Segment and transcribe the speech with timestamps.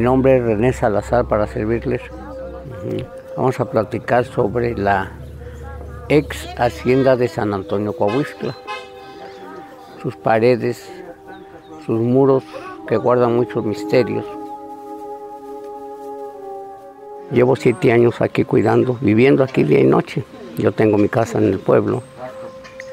[0.00, 2.00] mi nombre es René Salazar para servirles.
[3.36, 5.12] Vamos a platicar sobre la
[6.08, 8.56] ex hacienda de San Antonio Coahuistla.
[10.00, 10.90] Sus paredes,
[11.84, 12.44] sus muros
[12.88, 14.24] que guardan muchos misterios.
[17.30, 20.24] Llevo siete años aquí cuidando, viviendo aquí día y noche.
[20.56, 22.02] Yo tengo mi casa en el pueblo.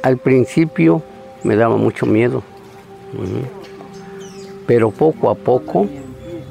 [0.04, 1.02] Al principio
[1.46, 2.44] me daba mucho miedo,
[4.66, 5.88] pero poco a poco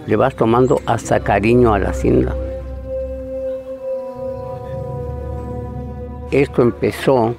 [0.06, 2.34] le vas tomando hasta cariño a la hacienda.
[6.31, 7.34] Esto empezó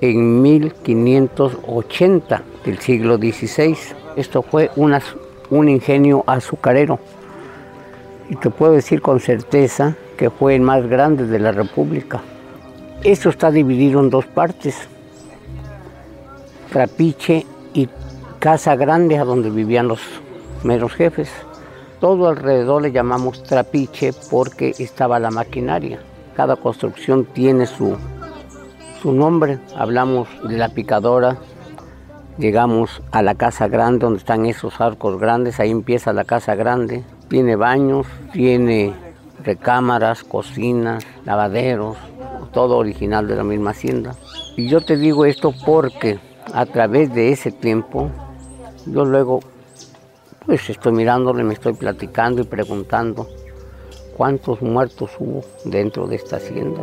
[0.00, 3.76] en 1580 del siglo XVI.
[4.16, 6.98] Esto fue un ingenio azucarero.
[8.28, 12.20] Y te puedo decir con certeza que fue el más grande de la República.
[13.04, 14.76] Esto está dividido en dos partes.
[16.70, 17.88] Trapiche y
[18.38, 20.00] Casa Grande, a donde vivían los
[20.64, 21.30] meros jefes.
[22.00, 26.00] Todo alrededor le llamamos trapiche porque estaba la maquinaria.
[26.36, 27.96] Cada construcción tiene su,
[29.00, 29.58] su nombre.
[29.74, 31.38] Hablamos de la picadora,
[32.36, 37.02] llegamos a la casa grande donde están esos arcos grandes, ahí empieza la casa grande.
[37.28, 38.94] Tiene baños, tiene
[39.42, 41.96] recámaras, cocinas, lavaderos,
[42.52, 44.14] todo original de la misma hacienda.
[44.56, 46.18] Y yo te digo esto porque
[46.52, 48.10] a través de ese tiempo,
[48.86, 49.40] yo luego
[50.46, 53.28] pues estoy mirándole, me estoy platicando y preguntando
[54.16, 56.82] cuántos muertos hubo dentro de esta hacienda.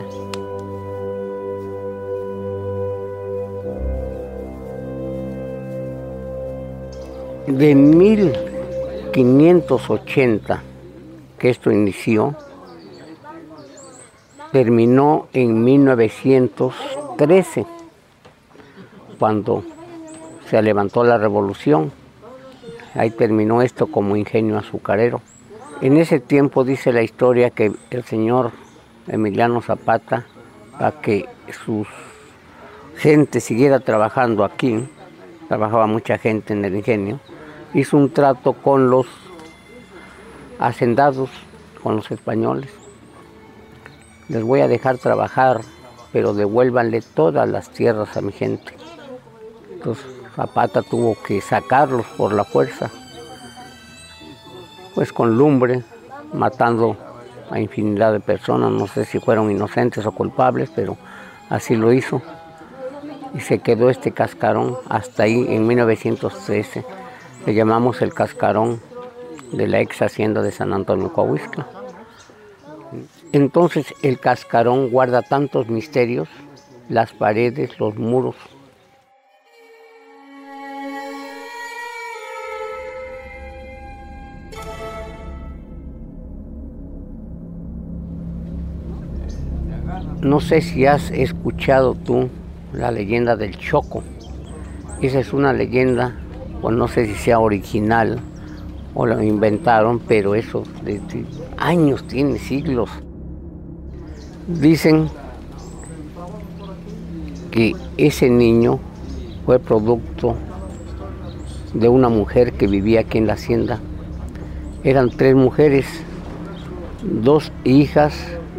[7.47, 10.62] De 1580
[11.40, 12.35] que esto inició,
[14.52, 17.66] terminó en 1913,
[19.19, 19.63] cuando
[20.50, 22.03] se levantó la revolución.
[22.96, 25.22] Ahí terminó esto como ingenio azucarero.
[25.81, 28.52] En ese tiempo dice la historia que el señor
[29.08, 30.26] Emiliano Zapata,
[30.72, 31.26] para que
[31.66, 31.86] su
[32.98, 34.88] gente siguiera trabajando aquí,
[35.48, 37.20] trabajaba mucha gente en el ingenio,
[37.74, 39.08] hizo un trato con los
[40.59, 41.30] hacendados,
[41.82, 42.70] con los españoles.
[44.30, 45.62] Les voy a dejar trabajar,
[46.12, 48.74] pero devuélvanle todas las tierras a mi gente.
[49.74, 50.06] Entonces
[50.36, 52.90] Zapata tuvo que sacarlos por la fuerza,
[54.96, 55.84] pues con lumbre,
[56.34, 56.98] matando
[57.52, 60.98] a infinidad de personas, no sé si fueron inocentes o culpables, pero
[61.50, 62.22] así lo hizo.
[63.36, 66.84] Y se quedó este cascarón hasta ahí en 1913.
[67.46, 68.80] Le llamamos el cascarón
[69.52, 71.68] de la ex hacienda de San Antonio Coahuistla.
[73.32, 76.28] Entonces el cascarón guarda tantos misterios,
[76.90, 78.36] las paredes, los muros,
[90.23, 92.29] No sé si has escuchado tú
[92.72, 94.03] la leyenda del Choco.
[95.01, 96.16] Esa es una leyenda,
[96.61, 98.22] pues no sé si sea original
[98.95, 101.25] o lo inventaron, pero eso desde
[101.57, 102.89] años tiene, siglos.
[104.47, 105.09] Dicen
[107.51, 108.79] que ese niño
[109.45, 110.38] fue producto
[111.73, 113.81] de una mujer que vivía aquí en la hacienda.
[114.85, 115.85] Eran tres mujeres,
[117.03, 118.16] dos hijas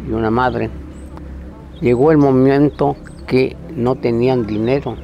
[0.07, 0.69] y una madre
[1.81, 2.95] llegó el momento
[3.27, 4.95] que no tenían dinero.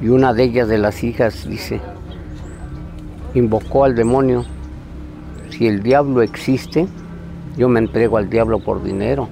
[0.00, 1.80] Y una de ellas, de las hijas, dice,
[3.34, 4.44] invocó al demonio,
[5.50, 6.86] si el diablo existe,
[7.56, 9.28] yo me entrego al diablo por dinero.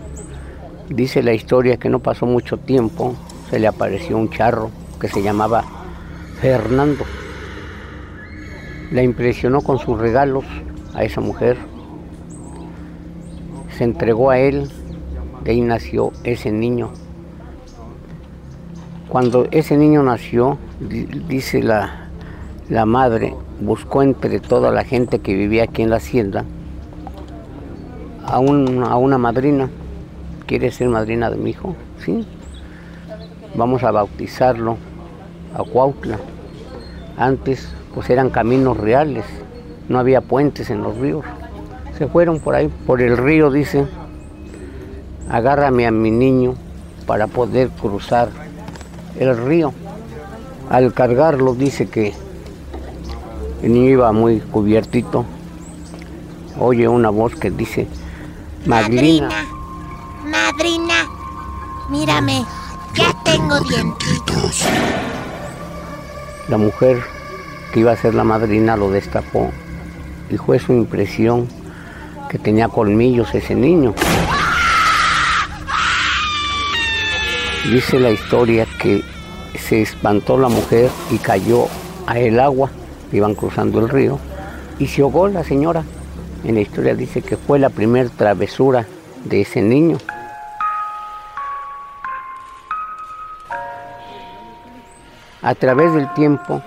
[0.89, 3.15] Dice la historia que no pasó mucho tiempo,
[3.51, 4.71] se le apareció un charro
[5.01, 5.65] que se llamaba
[6.41, 7.05] Fernando.
[8.91, 10.45] La impresionó con sus regalos
[10.95, 11.57] a esa mujer
[13.77, 14.71] se entregó a él,
[15.45, 16.91] de ahí nació ese niño.
[19.09, 22.09] Cuando ese niño nació, di- dice la,
[22.69, 26.45] la madre, buscó entre toda la gente que vivía aquí en la hacienda
[28.27, 29.69] a, un- a una madrina.
[30.47, 31.75] ¿Quiere ser madrina de mi hijo?
[32.05, 32.27] Sí.
[33.57, 34.77] Vamos a bautizarlo
[35.55, 36.19] a Cuautla.
[37.17, 39.25] Antes pues eran caminos reales,
[39.89, 41.25] no había puentes en los ríos.
[41.99, 43.87] Se fueron por ahí, por el río, dice,
[45.31, 46.55] agárrame a mi niño
[47.07, 48.29] para poder cruzar
[49.19, 49.73] el río.
[50.69, 52.13] Al cargarlo dice que
[53.63, 55.25] El niño iba muy cubiertito.
[56.59, 57.89] Oye una voz que dice,
[58.67, 59.29] Madrina.
[60.25, 60.95] Madrina,
[61.89, 62.45] mírame,
[62.95, 64.67] ya tengo dientitos.
[66.49, 67.03] La mujer
[67.73, 69.51] que iba a ser la madrina lo destapó
[70.31, 71.49] y fue su impresión
[72.29, 73.95] que tenía colmillos ese niño.
[77.71, 79.03] Dice la historia que
[79.59, 81.67] se espantó la mujer y cayó
[82.07, 82.71] a el agua,
[83.13, 84.19] iban cruzando el río,
[84.79, 85.85] y se ahogó la señora.
[86.45, 88.87] En la historia dice que fue la primera travesura
[89.25, 89.99] de ese niño.
[95.43, 96.63] A través del tiempo,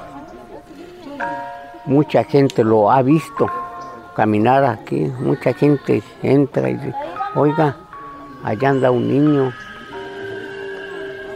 [1.85, 3.49] mucha gente lo ha visto
[4.19, 6.93] caminar aquí, mucha gente entra y dice,
[7.35, 7.77] oiga,
[8.43, 9.53] allá anda un niño,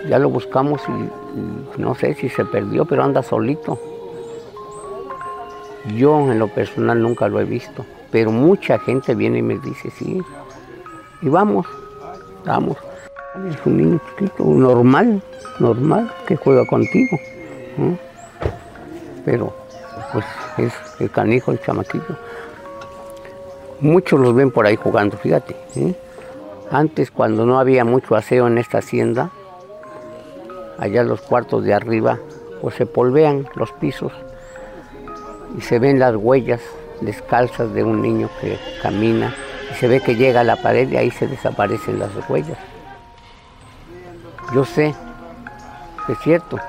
[0.10, 3.80] ya lo buscamos y, no sé si se perdió, pero anda solito.
[5.96, 9.90] Yo en lo personal nunca lo he visto, pero mucha gente viene y me dice,
[9.90, 10.22] sí,
[11.22, 11.66] y vamos,
[12.44, 12.76] vamos.
[13.50, 15.24] Es un niño chiquito, normal,
[15.58, 17.18] normal, que juega contigo.
[19.24, 19.56] Pero,
[20.12, 20.26] pues,
[20.58, 22.18] es el canijo, el chamaquillo.
[23.80, 25.56] Muchos los ven por ahí jugando, fíjate.
[26.72, 29.32] Antes, cuando no había mucho aseo en esta hacienda,
[30.78, 32.20] allá los cuartos de arriba,
[32.62, 34.12] pues se polvean los pisos
[35.58, 36.62] y se ven las huellas
[37.02, 39.36] descalzas de un niño que camina
[39.72, 42.58] y se ve que llega a la pared y ahí se desaparecen las huellas.
[44.54, 44.96] Yo sé
[46.10, 46.60] es cierto,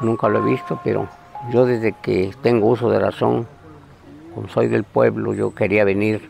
[0.00, 1.06] nunca lo he visto, pero
[1.50, 3.46] yo desde que tengo uso de razón,
[4.34, 6.28] como soy del pueblo, yo quería venir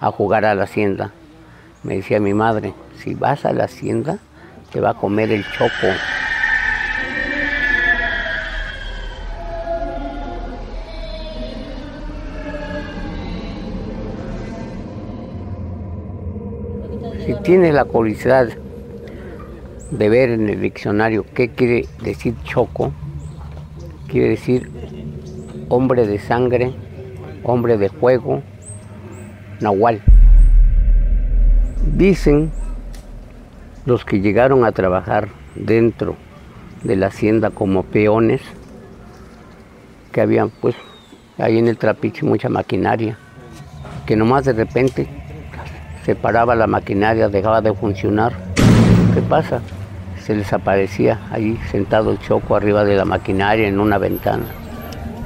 [0.00, 1.12] a jugar a la hacienda.
[1.82, 4.18] Me decía mi madre, si vas a la hacienda,
[4.72, 5.70] te va a comer el choco.
[17.24, 18.48] Si tienes la curiosidad
[19.90, 22.92] de ver en el diccionario qué quiere decir choco,
[24.08, 24.70] quiere decir
[25.68, 26.74] hombre de sangre,
[27.44, 28.42] hombre de fuego,
[29.60, 30.00] nahual.
[31.96, 32.50] Dicen
[33.86, 36.16] los que llegaron a trabajar dentro
[36.82, 38.40] de la hacienda como peones,
[40.10, 40.74] que había pues
[41.38, 43.18] ahí en el trapiche mucha maquinaria,
[44.06, 45.06] que nomás de repente
[46.04, 48.32] se paraba la maquinaria, dejaba de funcionar.
[49.14, 49.60] ¿Qué pasa?
[50.22, 54.44] Se les aparecía ahí sentado el choco arriba de la maquinaria en una ventana.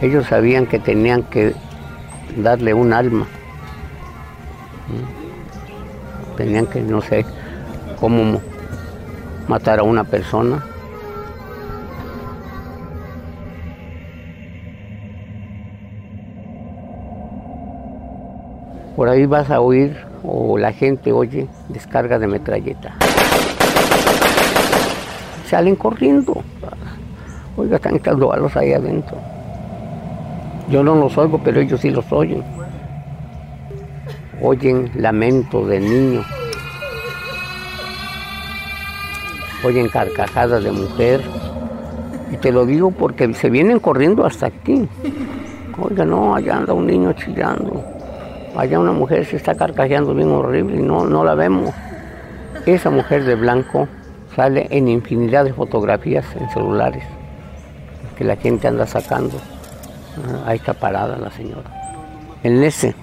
[0.00, 1.54] Ellos sabían que tenían que
[2.36, 3.26] darle un alma.
[6.36, 7.26] Tenían que, no sé,
[7.98, 8.40] cómo
[9.48, 10.64] matar a una persona.
[18.94, 22.94] Por ahí vas a oír, o la gente oye, descarga de metralleta.
[25.48, 26.42] Salen corriendo.
[27.56, 29.16] Oiga, están balos ahí adentro.
[30.70, 32.42] Yo no los oigo, pero ellos sí los oyen.
[34.40, 36.26] Oyen lamento de niños
[39.64, 41.20] oyen carcajadas de mujer.
[42.30, 44.88] Y te lo digo porque se vienen corriendo hasta aquí.
[45.80, 47.84] Oiga, no, allá anda un niño chillando.
[48.56, 51.74] Allá una mujer se está carcajeando bien horrible y no, no la vemos.
[52.66, 53.88] Esa mujer de blanco
[54.34, 57.04] sale en infinidad de fotografías en celulares
[58.16, 59.38] que la gente anda sacando.
[60.26, 61.70] Ah, ahí está parada la señora.
[62.42, 62.94] En ese,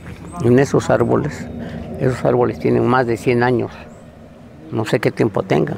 [0.43, 1.48] en esos árboles,
[2.00, 3.72] esos árboles tienen más de 100 años.
[4.72, 5.77] No sé qué tiempo tengan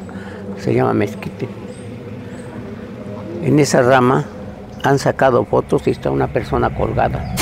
[0.59, 1.47] se llama mezquite.
[3.43, 4.25] En esa rama
[4.83, 7.35] han sacado fotos y está una persona colgada.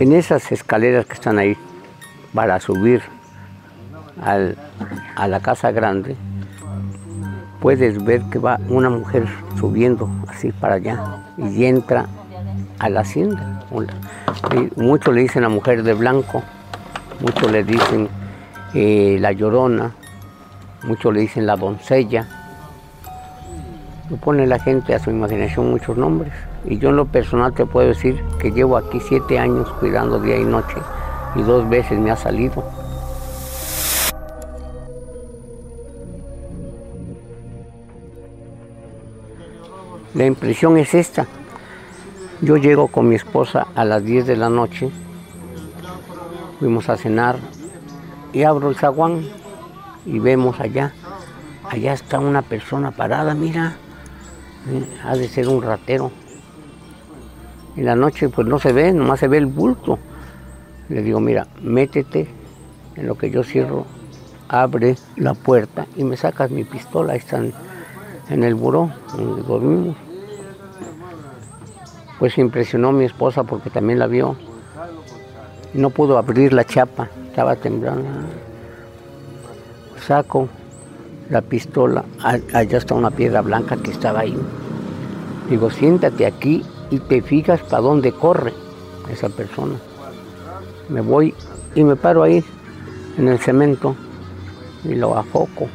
[0.00, 1.56] En esas escaleras que están ahí
[2.34, 3.02] para subir
[4.20, 6.16] a la casa grande,
[7.60, 9.26] puedes ver que va una mujer
[9.58, 12.06] subiendo así para allá y entra
[12.80, 13.62] a la hacienda.
[14.74, 16.42] muchos le dicen la mujer de blanco,
[17.20, 18.08] muchos le dicen
[18.74, 19.92] eh, la llorona,
[20.82, 22.26] muchos le dicen la doncella.
[24.20, 26.32] Pone la gente a su imaginación muchos nombres.
[26.64, 30.38] Y yo en lo personal te puedo decir que llevo aquí siete años cuidando día
[30.38, 30.76] y noche
[31.34, 32.64] y dos veces me ha salido.
[40.14, 41.26] La impresión es esta.
[42.40, 44.90] Yo llego con mi esposa a las 10 de la noche,
[46.58, 47.36] fuimos a cenar
[48.32, 49.26] y abro el zaguán
[50.04, 50.92] y vemos allá,
[51.68, 53.76] allá está una persona parada, mira,
[54.68, 56.10] eh, ha de ser un ratero.
[57.76, 59.98] En la noche pues no se ve, nomás se ve el bulto.
[60.88, 62.28] Le digo, mira, métete
[62.96, 63.84] en lo que yo cierro,
[64.48, 67.52] abre la puerta y me sacas mi pistola, ahí están
[68.30, 69.96] en el buró donde dormimos.
[72.18, 74.36] Pues impresionó mi esposa porque también la vio.
[75.72, 78.08] No pudo abrir la chapa, estaba temblando.
[80.06, 80.48] Saco
[81.30, 84.38] la pistola, allá está una piedra blanca que estaba ahí.
[85.50, 88.52] Digo, siéntate aquí y te fijas para dónde corre
[89.10, 89.74] esa persona.
[90.88, 91.34] Me voy
[91.74, 92.44] y me paro ahí
[93.18, 93.96] en el cemento
[94.84, 95.68] y lo afoco.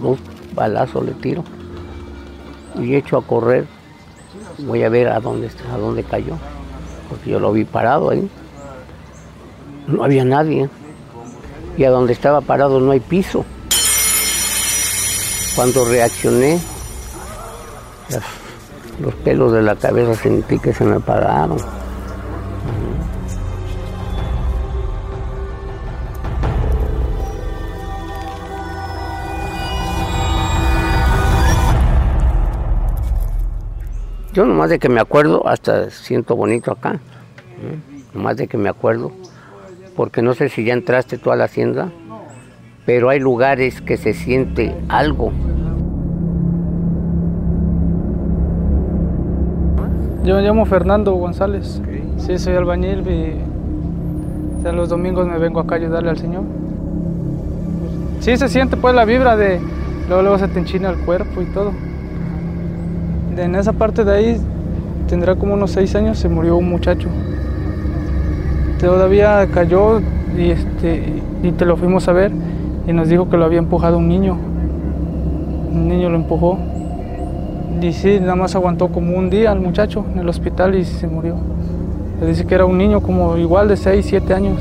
[0.00, 0.18] Dos
[0.54, 1.44] balazos le tiro
[2.78, 3.66] y echo a correr.
[4.58, 6.34] Voy a ver a dónde, a dónde cayó,
[7.08, 8.28] porque yo lo vi parado ahí.
[9.86, 10.68] No había nadie.
[11.76, 13.44] Y a donde estaba parado no hay piso.
[15.54, 16.60] Cuando reaccioné,
[19.00, 21.58] los pelos de la cabeza sentí que se me pararon.
[34.32, 37.00] Yo nomás de que me acuerdo, hasta siento bonito acá.
[38.14, 39.10] Nomás de que me acuerdo,
[39.96, 41.90] porque no sé si ya entraste tú a la hacienda,
[42.86, 45.32] pero hay lugares que se siente algo.
[50.28, 51.80] Yo me llamo Fernando González.
[52.18, 53.32] Sí, soy albañil y
[54.70, 56.42] los domingos me vengo acá a ayudarle al Señor.
[58.20, 59.58] Sí se siente pues la vibra de
[60.06, 61.72] luego luego se te enchina el cuerpo y todo
[63.38, 64.40] en esa parte de ahí,
[65.08, 67.08] tendrá como unos seis años, se murió un muchacho.
[68.78, 70.02] Todavía cayó
[70.36, 72.32] y, este, y te lo fuimos a ver
[72.86, 74.36] y nos dijo que lo había empujado un niño.
[75.72, 76.58] Un niño lo empujó.
[77.80, 81.06] Y sí, nada más aguantó como un día al muchacho en el hospital y se
[81.06, 81.36] murió.
[82.18, 84.58] Se dice que era un niño como igual de 6, 7 años.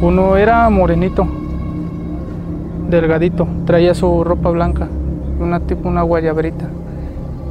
[0.00, 1.26] Uno era morenito,
[2.90, 4.88] delgadito, traía su ropa blanca,
[5.40, 6.66] una tipo una guayabrita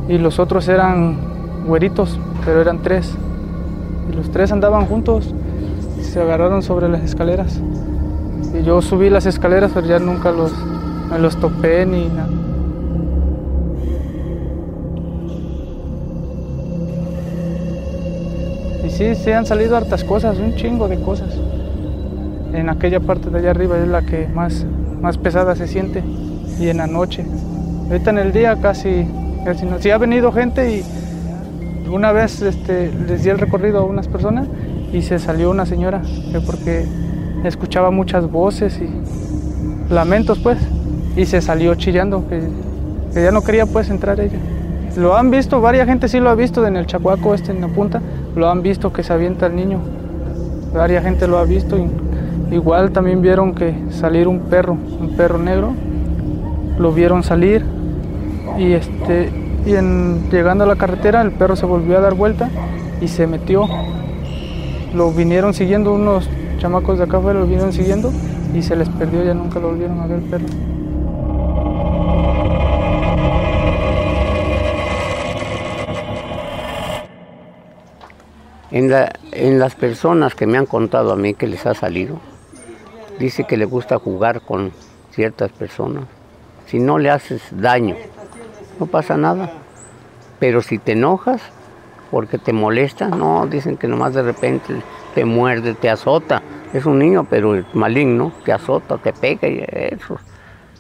[0.08, 1.18] y los otros eran
[1.66, 3.16] güeritos, pero eran tres.
[4.12, 5.34] Y los tres andaban juntos,
[6.02, 7.60] se agarraron sobre las escaleras.
[8.54, 10.52] Y yo subí las escaleras, pero ya nunca los,
[11.10, 12.43] me los topé ni nada.
[18.94, 21.30] Sí, se han salido hartas cosas, un chingo de cosas.
[22.54, 24.66] En aquella parte de allá arriba es la que más,
[25.02, 26.04] más pesada se siente.
[26.60, 27.26] Y en la noche.
[27.90, 29.08] Ahorita en el día casi
[29.80, 30.84] si ha venido gente y
[31.92, 34.48] una vez este, les di el recorrido a unas personas
[34.94, 36.02] y se salió una señora
[36.46, 36.86] porque
[37.44, 40.58] escuchaba muchas voces y lamentos pues
[41.18, 42.42] y se salió chillando que,
[43.22, 44.40] ya no quería pues entrar ella.
[44.96, 47.68] Lo han visto, varias gente sí lo ha visto en el Chacuaco este en la
[47.68, 48.02] punta,
[48.36, 49.80] lo han visto que se avienta el niño.
[50.74, 51.78] Varias gente lo ha visto.
[52.52, 55.74] Igual también vieron que salir un perro, un perro negro,
[56.78, 57.64] lo vieron salir
[58.58, 59.32] y este
[59.66, 62.50] y en, llegando a la carretera el perro se volvió a dar vuelta
[63.02, 63.68] y se metió.
[64.94, 68.12] Lo vinieron siguiendo unos chamacos de acá afuera, lo vinieron siguiendo
[68.54, 70.46] y se les perdió, ya nunca lo volvieron a ver el perro.
[78.74, 82.20] En, la, en las personas que me han contado a mí que les ha salido,
[83.20, 84.72] dice que le gusta jugar con
[85.12, 86.06] ciertas personas.
[86.66, 87.96] Si no le haces daño,
[88.80, 89.52] no pasa nada.
[90.40, 91.40] Pero si te enojas
[92.10, 94.82] porque te molesta, no, dicen que nomás de repente
[95.14, 96.42] te muerde, te azota.
[96.74, 100.18] Es un niño, pero maligno, te azota, te pega y eso.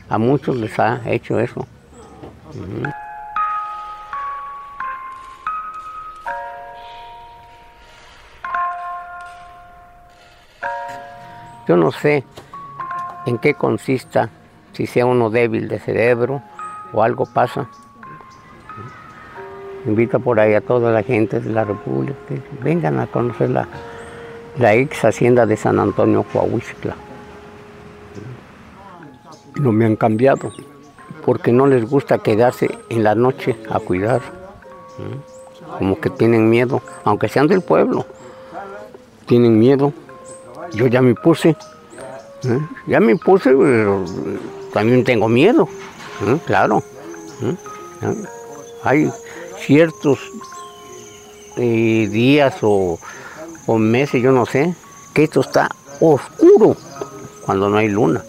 [0.09, 1.67] A muchos les ha hecho eso.
[11.67, 12.23] Yo no sé
[13.25, 14.29] en qué consista,
[14.73, 16.41] si sea uno débil de cerebro
[16.91, 17.67] o algo pasa.
[19.85, 23.67] Invito por ahí a toda la gente de la República que vengan a conocer la,
[24.57, 26.95] la ex hacienda de San Antonio Coahuila.
[29.55, 30.51] No me han cambiado,
[31.25, 34.21] porque no les gusta quedarse en la noche a cuidar.
[35.77, 38.05] Como que tienen miedo, aunque sean del pueblo,
[39.25, 39.93] tienen miedo.
[40.73, 41.49] Yo ya me puse,
[42.43, 42.59] ¿eh?
[42.87, 44.03] ya me puse, pero
[44.73, 45.67] también tengo miedo,
[46.25, 46.37] ¿eh?
[46.45, 46.83] claro.
[47.41, 47.55] ¿eh?
[48.83, 49.11] Hay
[49.59, 50.19] ciertos
[51.55, 52.99] días o,
[53.67, 54.75] o meses, yo no sé,
[55.13, 56.75] que esto está oscuro
[57.45, 58.23] cuando no hay luna.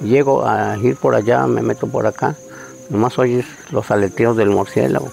[0.00, 2.34] Llego a ir por allá, me meto por acá,
[2.88, 5.08] nomás oyes los aleteos del murciélago.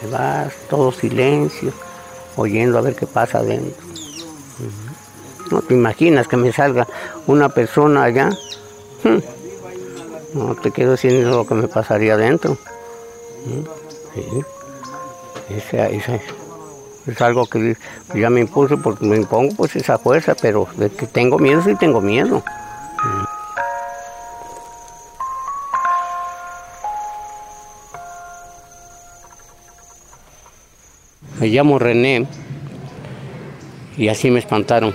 [0.00, 1.72] Te vas, todo silencio,
[2.36, 3.84] oyendo a ver qué pasa adentro.
[5.50, 6.86] No te imaginas que me salga
[7.26, 8.30] una persona allá.
[10.34, 12.56] No te quiero decir lo que me pasaría adentro.
[15.50, 16.20] Esa, esa,
[17.06, 17.76] es algo que
[18.14, 21.74] ya me impuse porque me impongo pues esa fuerza, pero de que tengo miedo, sí
[21.74, 22.42] tengo miedo.
[31.42, 32.24] Me llamo René
[33.96, 34.94] y así me espantaron.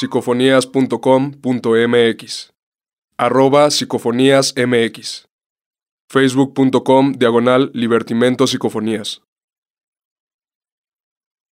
[0.00, 2.52] psicofonías.com.mx
[3.18, 5.28] arroba psicofoníasmx
[6.08, 9.20] facebook.com diagonal libertimento psicofonías